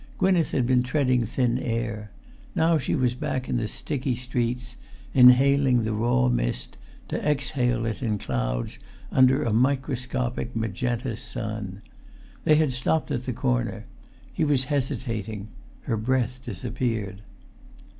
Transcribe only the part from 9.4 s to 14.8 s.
a microscopic magenta sun. They had stopped at the corner; he was